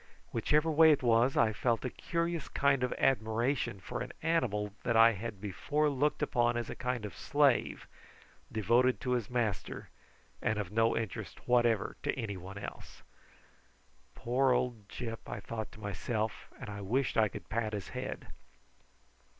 Whichever 0.31 0.71
way 0.71 0.91
it 0.91 1.03
was, 1.03 1.37
I 1.37 1.53
felt 1.53 1.85
a 1.85 1.91
curious 1.91 2.47
kind 2.49 2.81
of 2.81 2.91
admiration 2.97 3.79
for 3.79 4.01
an 4.01 4.11
animal 4.23 4.73
that 4.81 4.97
I 4.97 5.11
had 5.11 5.39
before 5.39 5.91
looked 5.91 6.23
upon 6.23 6.57
as 6.57 6.71
a 6.71 6.75
kind 6.75 7.05
of 7.05 7.15
slave, 7.15 7.85
devoted 8.51 8.99
to 9.01 9.11
his 9.11 9.29
master, 9.29 9.89
and 10.41 10.57
of 10.57 10.71
no 10.71 10.97
interest 10.97 11.47
whatever 11.47 11.97
to 12.01 12.11
anyone 12.17 12.57
else. 12.57 13.03
"Poor 14.15 14.53
old 14.53 14.89
Gyp!" 14.89 15.19
I 15.29 15.39
thought 15.39 15.71
to 15.73 15.79
myself, 15.79 16.49
and 16.59 16.67
I 16.71 16.81
wished 16.81 17.15
I 17.15 17.27
could 17.27 17.47
pat 17.47 17.73
his 17.73 17.89
head. 17.89 18.29